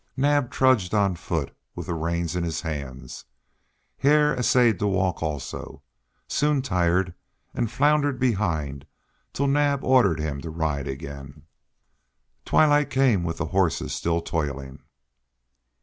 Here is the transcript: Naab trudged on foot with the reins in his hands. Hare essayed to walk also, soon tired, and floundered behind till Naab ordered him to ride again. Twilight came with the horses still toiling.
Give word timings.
Naab 0.17 0.49
trudged 0.49 0.95
on 0.95 1.15
foot 1.15 1.55
with 1.75 1.85
the 1.85 1.93
reins 1.93 2.35
in 2.35 2.43
his 2.43 2.61
hands. 2.61 3.25
Hare 3.99 4.33
essayed 4.35 4.79
to 4.79 4.87
walk 4.87 5.21
also, 5.21 5.83
soon 6.27 6.63
tired, 6.63 7.13
and 7.53 7.69
floundered 7.69 8.17
behind 8.17 8.87
till 9.31 9.45
Naab 9.45 9.83
ordered 9.83 10.19
him 10.19 10.41
to 10.41 10.49
ride 10.49 10.87
again. 10.87 11.43
Twilight 12.45 12.89
came 12.89 13.23
with 13.23 13.37
the 13.37 13.45
horses 13.53 13.93
still 13.93 14.21
toiling. 14.21 14.81